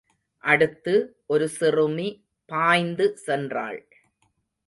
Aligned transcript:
அடுத்து, 0.43 0.93
ஒரு 1.27 1.47
சிறுமி 1.47 2.07
பாய்ந்து 2.45 3.17
சென்றாள். 3.27 3.81